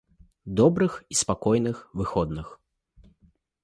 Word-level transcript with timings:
Добрых 0.59 0.93
і 1.15 1.19
спакойных 1.21 1.85
выходных! 2.05 2.47